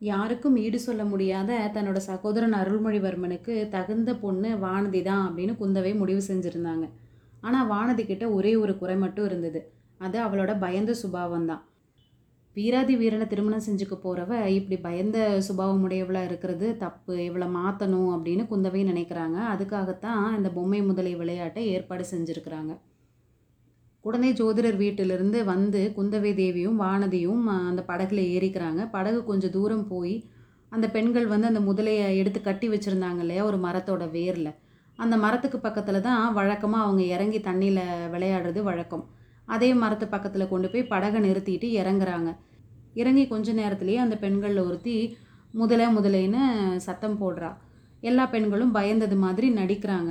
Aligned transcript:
யாருக்கும் 0.00 0.56
ஈடு 0.56 0.78
சொல்ல 0.80 1.02
முடியாத 1.04 1.56
தன்னோட 1.74 1.98
சகோதரன் 2.10 2.54
அருள்மொழிவர்மனுக்கு 2.60 3.54
தகுந்த 3.68 4.10
பொண்ணு 4.14 4.50
வானதி 4.66 5.00
தான் 5.02 5.24
அப்படின்னு 5.28 5.54
குந்தவை 5.60 5.92
முடிவு 5.96 6.22
செஞ்சுருந்தாங்க. 6.28 6.86
ஆனால் 7.40 7.68
வானதி 7.68 8.04
கிட்ட 8.04 8.24
ஒரே 8.30 8.52
ஒரு 8.56 8.72
குறை 8.78 8.96
மட்டும் 8.96 9.24
இருந்தது. 9.24 9.60
அது 9.98 10.18
அவளோட 10.26 10.52
பயந்த 10.58 10.92
சுபாவம் 10.94 11.46
தான். 11.46 11.62
வீராதி 12.56 12.94
வீரனை 12.96 13.26
திருமணம் 13.26 13.66
செஞ்சுக்க 13.66 13.96
போகிறவ 13.96 14.32
இப்படி 14.58 14.76
பயந்த 14.86 15.18
சுபாவம் 15.48 15.82
உடையவளாக 15.86 16.28
இருக்கிறது 16.30 16.68
தப்பு. 16.76 17.14
இவளை 17.28 17.48
மாற்றணும் 17.58 18.10
அப்படின்னு 18.16 18.44
குந்தவை 18.52 18.82
நினைக்கிறாங்க. 18.92 19.38
அதுக்காகத்தான் 19.54 20.24
இந்த 20.36 20.50
பொம்மை 20.50 20.82
முதலை 20.82 21.12
விளையாட்டை 21.14 21.64
ஏற்பாடு 21.74 22.06
செஞ்சுருக்கிறாங்க. 22.12 22.72
உடனே 24.04 24.28
ஜோதிடர் 24.32 24.76
வீட்டிலிருந்து 24.82 25.38
வந்து 25.52 25.80
குந்தவை 25.96 26.30
தேவியும் 26.34 26.78
வானதியும் 26.82 27.42
அந்த 27.70 27.82
படகுல 27.88 28.20
ஏறிக்கிறாங்க. 28.34 28.80
படகு 28.90 29.20
கொஞ்சம் 29.24 29.54
தூரம் 29.56 29.86
போய் 29.92 30.14
அந்த 30.74 30.86
பெண்கள் 30.94 31.26
வந்து 31.32 31.46
அந்த 31.50 31.60
முதலையை 31.60 32.06
எடுத்து 32.20 32.40
கட்டி 32.40 32.66
வச்சுருந்தாங்க 32.68 33.20
இல்லையா 33.24 33.42
ஒரு 33.50 33.58
மரத்தோட 33.66 34.04
வேரில். 34.16 34.52
அந்த 34.98 35.14
மரத்துக்கு 35.24 35.58
பக்கத்தில் 35.58 36.04
தான் 36.08 36.22
வழக்கமாக 36.38 36.86
அவங்க 36.86 37.02
இறங்கி 37.14 37.38
தண்ணியில் 37.48 37.82
விளையாடுறது 38.14 38.62
வழக்கம். 38.70 39.04
அதே 39.54 39.70
மரத்து 39.82 40.06
பக்கத்தில் 40.14 40.50
கொண்டு 40.52 40.68
போய் 40.72 40.90
படகை 40.92 41.20
நிறுத்திட்டு 41.26 41.68
இறங்குறாங்க. 41.80 42.30
இறங்கி 42.94 43.24
கொஞ்ச 43.28 43.52
நேரத்துலேயே 43.52 44.00
அந்த 44.04 44.16
பெண்களில் 44.24 44.66
ஒருத்தி 44.66 44.96
முதலை 45.60 45.86
முதலைன்னு 45.96 46.42
சத்தம் 46.86 47.20
போடுறா. 47.22 47.50
எல்லா 48.00 48.24
பெண்களும் 48.34 48.74
பயந்தது 48.74 49.16
மாதிரி 49.24 49.48
நடிக்கிறாங்க. 49.60 50.10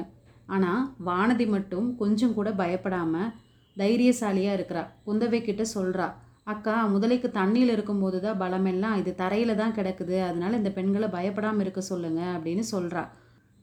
ஆனால் 0.56 0.82
வானதி 1.06 1.46
மட்டும் 1.56 1.88
கொஞ்சம் 2.02 2.36
கூட 2.38 2.50
பயப்படாமல் 2.62 3.30
தைரியசாலியாக 3.78 4.58
இருக்கிறா. 4.58 4.84
குந்தவை 5.08 5.42
கிட்ட 5.42 5.64
சொல்கிறா 5.76 6.08
அக்கா 6.54 6.76
முதலைக்கு 6.94 7.30
தண்ணியில் 7.40 7.74
இருக்கும்போது 7.76 8.18
தான் 8.26 8.40
பலமெல்லாம் 8.44 8.96
இது 9.02 9.12
தரையில் 9.22 9.60
தான் 9.62 9.76
கிடக்குது. 9.78 10.16
அதனால் 10.30 10.60
இந்த 10.60 10.72
பெண்களை 10.78 11.08
பயப்படாமல் 11.18 11.64
இருக்க 11.66 11.82
சொல்லுங்கள் 11.92 12.34
அப்படின்னு 12.36 12.66
சொல்கிறா 12.74 13.04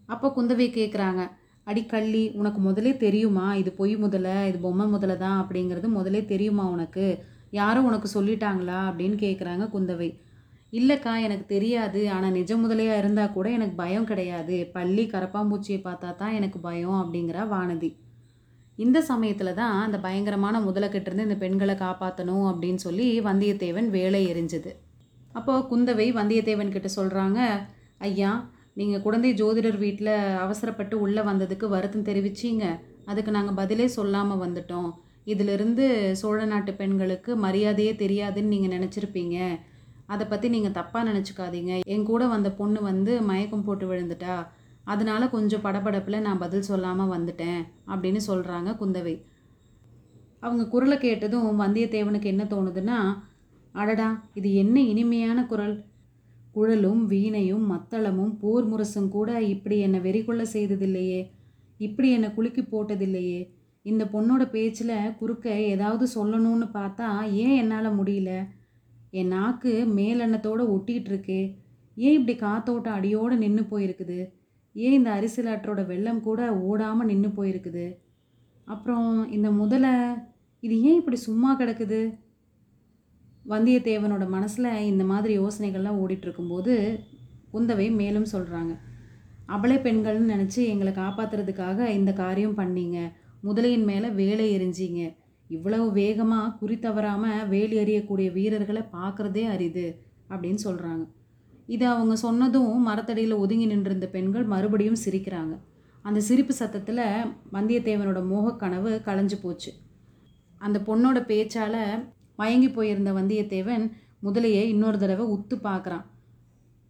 அப்போ 0.08 0.26
குந்தவை 0.36 0.68
கேட்குறாங்க 0.78 1.22
அடி 1.66 1.82
கள்ளி 1.92 2.22
உனக்கு 2.40 2.60
முதலே 2.66 2.92
தெரியுமா? 3.04 3.46
இது 3.60 3.70
பொய் 3.78 3.94
முதலை 4.04 4.34
இது 4.50 4.58
பொம்மை 4.66 4.84
முதலை 4.92 5.16
தான் 5.24 5.40
அப்படிங்கிறது 5.42 5.88
முதலே 5.96 6.20
தெரியுமா 6.32 6.64
உனக்கு? 6.74 7.06
யாரும் 7.60 7.88
உனக்கு 7.90 8.08
சொல்லிட்டாங்களா? 8.14 8.78
அப்படின்னு 8.90 9.16
கேட்குறாங்க 9.24 9.64
குந்தவை. 9.74 10.08
இல்லைக்கா 10.72 11.12
எனக்கு 11.26 11.44
தெரியாது. 11.54 12.00
ஆனால் 12.14 12.36
நிஜ 12.38 12.52
முதலையாக 12.56 13.00
இருந்தால் 13.02 13.34
கூட 13.36 13.46
எனக்கு 13.50 13.76
பயம் 13.82 14.08
கிடையாது. 14.10 14.56
பள்ளி 14.76 15.04
கரப்பாம்பூச்சியை 15.14 15.80
பார்த்தா 15.88 16.10
தான் 16.22 16.36
எனக்கு 16.38 16.60
பயம் 16.68 16.98
அப்படிங்கிறா 17.02 17.44
வானதி. 17.54 17.90
இந்த 18.84 18.98
சமயத்தில் 19.10 19.58
தான் 19.60 19.76
அந்த 19.84 19.98
பயங்கரமான 20.06 20.56
முதலக்கிட்டேருந்து 20.66 21.26
இந்த 21.28 21.38
பெண்களை 21.44 21.74
காப்பாற்றணும் 21.84 22.46
அப்படின்னு 22.50 22.80
சொல்லி 22.86 23.06
வந்தியத்தேவன் 23.28 23.88
வேலை 23.96 24.20
எரிஞ்சுது. 24.32 24.72
அப்போது 25.38 25.66
குந்தவை 25.70 26.06
வந்தியத்தேவன் 26.18 26.74
கிட்ட 26.74 26.88
சொல்கிறாங்க 26.98 27.40
ஐயா 28.08 28.32
நீங்கள் 28.78 29.02
குழந்தை 29.04 29.30
ஜோதிடர் 29.40 29.78
வீட்டில் 29.84 30.14
அவசரப்பட்டு 30.44 30.94
உள்ளே 31.04 31.22
வந்ததுக்கு 31.28 31.66
வருத்தம் 31.74 32.06
தெரிவிச்சீங்க. 32.08 32.64
அதுக்கு 33.10 33.30
நாங்கள் 33.36 33.58
பதிலே 33.60 33.86
சொல்லாமல் 33.98 34.42
வந்துட்டோம். 34.44 34.90
இதிலிருந்து 35.32 35.84
சோழ 36.20 36.40
நாட்டு 36.50 36.72
பெண்களுக்கு 36.80 37.30
மரியாதையே 37.44 37.92
தெரியாதுன்னு 38.02 38.52
நீங்கள் 38.54 38.74
நினச்சிருப்பீங்க. 38.76 39.36
அதை 40.14 40.24
பற்றி 40.32 40.48
நீங்கள் 40.54 40.76
தப்பாக 40.78 41.08
நினச்சிக்காதீங்க. 41.10 41.72
என் 41.94 42.06
கூட 42.10 42.22
வந்த 42.34 42.48
பொண்ணு 42.60 42.80
வந்து 42.90 43.12
மயக்கம் 43.30 43.64
போட்டு 43.68 43.86
விழுந்துட்டா. 43.90 44.36
அதனால் 44.86 45.30
கொஞ்சம் 45.30 45.62
படபடப்பில் 45.62 46.24
நான் 46.26 46.42
பதில் 46.44 46.68
சொல்லாமல் 46.70 47.12
வந்துட்டேன் 47.14 47.60
அப்படின்னு 47.86 48.20
சொல்கிறாங்க 48.26 48.70
குந்தவை. 48.80 49.14
அவங்க 50.40 50.64
குரலை 50.68 50.96
கேட்டதும் 50.98 51.60
வந்தியத்தேவனுக்கு 51.60 52.24
என்ன 52.24 52.44
தோணுதுன்னா 52.44 52.98
அடடா 53.74 54.08
இது 54.34 54.50
என்ன 54.54 54.76
இனிமையான 54.80 55.38
குரல். 55.46 55.76
குழலும் 56.52 57.02
வீணையும் 57.06 57.64
மத்தளமும் 57.72 58.32
போர் 58.40 58.68
முரசும் 58.70 59.08
கூட 59.08 59.30
இப்படி 59.42 59.78
என்னை 59.78 59.98
வெறிகொள்ள 60.00 60.42
செய்ததில்லையே. 60.52 61.20
இப்படி 61.80 62.08
என்னை 62.10 62.28
குலுக்கி 62.34 62.62
போட்டதில்லையே. 62.62 63.40
இந்த 63.86 64.04
பொண்ணோட 64.04 64.44
பேச்சில் 64.50 64.94
குறுக்க 65.18 65.46
ஏதாவது 65.72 66.04
சொல்லணும்னு 66.14 66.68
பார்த்தா 66.78 67.08
ஏன் 67.42 67.56
என்னால் 67.56 67.98
முடியல? 67.98 68.30
என் 69.10 69.26
நாக்கு 69.26 69.72
மேலெண்ணத்தோடு 69.96 70.62
ஒட்டிகிட்டு 70.74 71.10
இருக்கே. 71.12 71.42
ஏன் 71.96 72.16
இப்படி 72.18 72.34
காத்தோட்டம் 72.38 72.96
அடியோடு 72.98 73.36
நின்று 73.36 73.64
போயிருக்குது? 73.70 74.18
ஏன் 74.84 74.96
இந்த 74.98 75.10
அரிசிலாற்றோட 75.18 75.80
வெள்ளம் 75.86 76.22
கூட 76.26 76.40
ஓடாமல் 76.68 77.08
நின்று 77.10 77.30
போயிருக்குது? 77.36 77.86
அப்புறம் 78.66 79.10
இந்த 79.36 79.48
முதலை 79.60 79.92
இது 80.62 80.74
ஏன் 80.88 80.98
இப்படி 81.00 81.18
சும்மா 81.26 81.50
கிடக்குது? 81.58 82.00
வந்தியத்தேவனோட 83.44 84.24
மனசில் 84.28 84.70
இந்த 84.90 85.04
மாதிரி 85.04 85.32
யோசனைகள்லாம் 85.40 86.00
ஓடிட்டுருக்கும்போது 86.02 86.74
குந்தவை 87.52 87.86
மேலும் 88.00 88.32
சொல்கிறாங்க 88.32 88.72
அபலை 89.54 89.76
பெண்கள்னு 89.84 90.32
நினச்சி 90.34 90.60
எங்களை 90.72 90.92
காப்பாற்றுறதுக்காக 90.92 91.78
இந்த 91.98 92.10
காரியம் 92.22 92.58
பண்ணீங்க. 92.60 92.98
முதலையின் 93.46 93.86
மேலே 93.90 94.08
வேலை 94.20 94.46
எரிஞ்சிங்க. 94.56 95.02
இவ்வளவு 95.50 95.86
வேகமாக 95.98 96.54
குறி 96.60 96.76
தவறாமல் 96.78 97.46
வேலி 97.48 97.76
எறியக்கூடிய 97.82 98.28
வீரர்களை 98.38 98.82
பார்க்குறதே 98.96 99.44
அரிது 99.54 99.86
அப்படின்னு 100.30 100.60
சொல்கிறாங்க 100.64 101.04
இதை 101.68 101.86
அவங்க 101.88 102.14
சொன்னதும் 102.16 102.74
மரத்தடியில் 102.88 103.34
ஒதுங்கி 103.34 103.66
நின்றிருந்த 103.66 104.06
பெண்கள் 104.08 104.44
மறுபடியும் 104.44 105.02
சிரிக்கிறாங்க. 105.04 105.54
அந்த 106.04 106.18
சிரிப்பு 106.20 106.54
சத்தத்தில் 106.54 107.04
வந்தியத்தேவனோட 107.52 108.20
மோகக்கனவு 108.32 108.90
கலைஞ்சு 109.04 109.36
போச்சு. 109.42 109.70
அந்த 110.60 110.78
பொண்ணோட 110.78 111.18
பேச்சால் 111.26 111.80
மயங்கி 112.38 112.68
போயிருந்த 112.70 113.10
வந்தியத்தேவன் 113.12 113.84
முதலையை 114.22 114.62
இன்னொரு 114.64 114.98
தடவை 114.98 115.24
உத்து 115.26 115.56
பார்க்குறான் 115.62 116.04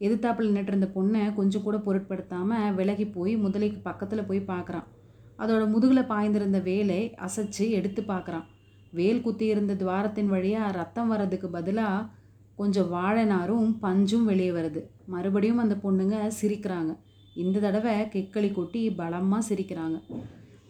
எதிர்த்தாப்பில் 0.01 0.53
நின்றுருந்த 0.53 0.89
பொண்ணை 0.95 1.23
கொஞ்சம் 1.35 1.63
கூட 1.63 1.77
பொருட்படுத்தாமல் 1.79 2.75
விலகி 2.75 3.07
போய் 3.07 3.35
முதலைக்கு 3.37 3.81
பக்கத்தில் 3.83 4.27
போய் 4.27 4.41
பார்க்குறான் 4.49 4.87
அதோட 5.39 5.63
முதுகில் 5.69 6.09
பாய்ந்திருந்த 6.09 6.59
வேலை 6.63 7.01
அசைச்சு 7.17 7.65
எடுத்து 7.71 8.03
பார்க்குறான் 8.03 8.47
வேல் 8.91 9.23
குத்தியிருந்த 9.23 9.73
துவாரத்தின் 9.75 10.27
வழியாக 10.27 10.71
ரத்தம் 10.73 11.09
வர்றதுக்கு 11.09 11.49
பதிலாக 11.49 12.09
கொஞ்சம் 12.57 12.89
வாழை 12.89 13.25
நாரும் 13.25 13.79
பஞ்சும் 13.83 14.25
வெளியே 14.25 14.51
வருது. 14.51 14.81
மறுபடியும் 15.07 15.59
அந்த 15.59 15.75
பொண்ணுங்க 15.83 16.17
சிரிக்கிறாங்க. 16.41 16.93
இந்த 17.35 17.61
தடவை 17.61 17.93
கெக்களி 18.15 18.53
கொட்டி 18.53 18.91
பலமாக 18.91 19.55
சிரிக்கிறாங்க. 19.55 19.99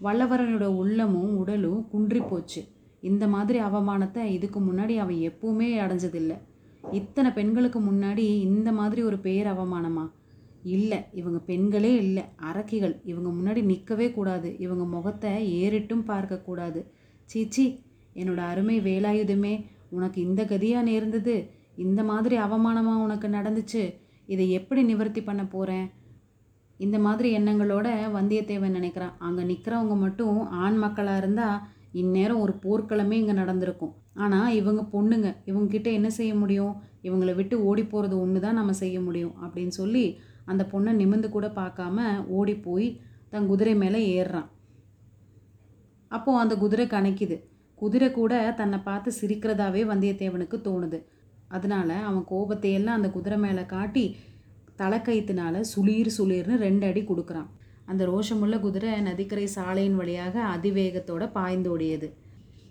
வல்லவரனோட 0.02 0.64
உள்ளமும் 0.64 1.36
உடலும் 1.36 1.88
குன்றி 1.88 2.20
போச்சு. 2.20 2.62
இந்த 3.00 3.28
மாதிரி 3.28 3.58
அவமானத்தை 3.60 4.22
இதுக்கு 4.24 4.60
முன்னாடி 4.60 4.96
அவன் 4.96 5.16
எப்பவுமே 5.16 5.68
அடைஞ்சதில்லை. 5.84 6.36
இத்தனை 6.92 7.30
பெண்களுக்கு 7.30 7.80
முன்னாடி 7.80 8.24
இந்த 8.48 8.72
மாதிரி 8.72 9.02
ஒரு 9.02 9.18
பேர் 9.18 9.46
அவமானமா? 9.46 10.04
இல்லை 10.62 10.98
இவங்க 11.12 11.38
பெண்களே 11.38 11.94
இல்லை. 11.94 12.22
அரக்கிகள். 12.52 12.94
இவங்க 13.04 13.28
முன்னாடி 13.28 13.62
நிற்கவே 13.62 14.10
கூடாது. 14.10 14.48
இவங்க 14.58 14.84
முகத்தை 14.84 15.32
ஏறிட்டும் 15.62 16.04
பார்க்கக்கூடாது 16.06 16.82
சீச்சி 17.24 17.66
என்னோட 18.14 18.36
அருமை 18.36 18.80
வேலாயுதமே 18.80 19.54
உனக்கு 19.90 20.18
இந்த 20.22 20.44
கதியாக 20.44 20.82
நேர்ந்தது? 20.82 21.36
இந்த 21.84 22.00
மாதிரி 22.10 22.36
அவமானமாக 22.46 23.04
உனக்கு 23.06 23.28
நடந்துச்சு 23.36 23.82
இதை 24.32 24.44
எப்படி 24.58 24.82
நிவர்த்தி 24.90 25.22
பண்ண 25.24 25.42
போகிறேன் 25.46 25.86
இந்த 26.84 26.96
மாதிரி 27.04 27.28
எண்ணங்களோட 27.38 27.86
வந்தியத்தேவன் 28.16 28.76
நினைக்கிறான். 28.78 29.14
அங்கே 29.26 29.42
நிற்கிறவங்க 29.50 29.94
மட்டும் 30.04 30.38
ஆண் 30.64 30.78
மக்களாக 30.84 31.20
இருந்தால் 31.22 31.62
இந்நேரம் 32.00 32.42
ஒரு 32.44 32.54
போர்க்களமே 32.64 33.16
இங்கே 33.20 33.34
நடந்திருக்கும். 33.42 33.94
ஆனால் 34.24 34.54
இவங்க 34.60 34.82
பொண்ணுங்க 34.94 35.28
இவங்கக்கிட்ட 35.50 35.88
என்ன 35.98 36.08
செய்ய 36.18 36.32
முடியும்? 36.42 36.74
இவங்களை 37.06 37.32
விட்டு 37.38 37.56
ஓடி 37.68 37.84
போகிறது 37.92 38.14
ஒன்று 38.24 38.38
தான் 38.44 38.58
நம்ம 38.60 38.72
செய்ய 38.82 38.96
முடியும் 39.06 39.34
அப்படின்னு 39.44 39.74
சொல்லி 39.80 40.04
அந்த 40.52 40.62
பொண்ணை 40.72 40.92
நிமிர்ந்து 41.00 41.28
கூட 41.36 41.46
பார்க்காம 41.60 42.04
ஓடி 42.38 42.54
போய் 42.66 42.88
தன் 43.32 43.48
குதிரை 43.50 43.74
மேலே 43.82 44.00
ஏறுறான். 44.16 44.48
அப்போது 46.10 46.40
அந்த 46.42 46.54
குதிரை 46.62 46.86
கணக்கிது 46.94 47.36
குதிரை 47.78 48.08
கூட 48.18 48.32
தன்னை 48.60 48.78
பார்த்து 48.88 49.10
சிரிக்கிறதாவே 49.20 49.82
வந்தியத்தேவனுக்கு 49.92 50.58
தோணுது. 50.66 50.98
அதனால 51.48 51.90
அவன் 52.08 52.24
கோபத்தையெல்லாம் 52.30 52.98
அந்த 52.98 53.08
குதிரை 53.10 53.38
மேலே 53.38 53.64
காட்டி 53.66 54.04
தலைக்கயிற்றுனால 54.80 55.60
சுளீர் 55.72 56.10
சுளீர்னு 56.16 56.56
ரெண்டு 56.56 56.86
அடி 56.86 57.02
கொடுக்குறான். 57.02 57.48
அந்த 57.86 58.02
ரோஷமுள்ள 58.06 58.56
குதிரை 58.60 58.92
நதிக்கரை 59.00 59.46
சாலையின் 59.46 59.96
வழியாக 59.96 60.34
அதிவேகத்தோட 60.54 61.24
பாய்ந்தோடியது 61.36 62.08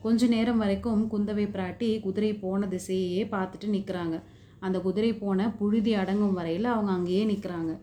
கொஞ்ச 0.03 0.27
நேரம் 0.27 0.57
வரைக்கும் 0.57 1.03
குந்தவை 1.13 1.45
பிராட்டி 1.55 1.89
குதிரை 2.01 2.31
போன 2.33 2.67
திசையே 2.73 3.23
பார்த்துட்டு 3.31 3.67
நிற்கிறாங்க 3.75 4.15
அந்த 4.59 4.77
குதிரை 4.79 5.11
போன 5.13 5.47
புழுதி 5.59 5.93
அடங்கும் 5.93 6.37
வரையில் 6.39 6.67
அவங்க 6.73 6.91
அங்கேயே 6.91 7.23
நிற்கிறாங்க 7.31 7.73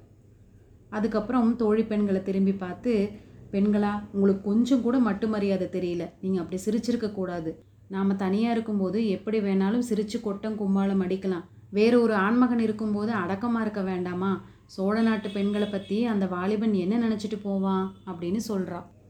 அதுக்கப்புறம் 0.90 1.56
தோழி 1.56 1.84
பெண்களை 1.84 2.22
திரும்பி 2.22 2.52
பார்த்து 2.52 2.92
பெண்களா 3.52 3.92
உங்களுக்கு 4.12 4.42
கொஞ்சம் 4.42 4.82
கூட 4.82 4.98
மட்டு 4.98 5.26
மரியாதை 5.28 5.66
தெரியல. 5.72 6.04
நீங்கள் 6.20 6.42
அப்படி 6.42 6.58
சிரிச்சிருக்க 6.66 7.12
கூடாது. 7.12 7.50
நாம் 7.94 8.20
தனியாக 8.22 8.54
இருக்கும்போது 8.56 8.98
எப்படி 9.16 9.38
வேணாலும் 9.40 9.86
சிரித்து 9.88 10.18
கொட்டம் 10.20 10.58
கும்பாலம் 10.60 11.02
அடிக்கலாம். 11.04 11.44
வேறு 11.78 11.96
ஒரு 12.04 12.14
ஆண்மகன் 12.26 12.62
இருக்கும்போது 12.66 13.12
அடக்கமாக 13.22 13.64
இருக்க 13.64 13.82
வேண்டாமா? 13.90 14.32
சோழ 14.74 14.96
நாட்டு 15.02 15.28
பெண்களை 15.36 15.68
பற்றி 15.68 15.98
அந்த 16.12 16.24
வாலிபன் 16.34 16.74
என்ன 16.84 16.94
நினச்சிட்டு 17.04 17.38
போவான்? 17.42 17.84
அப்படின்னு 18.10 18.40
சொல்கிறா 18.48 18.78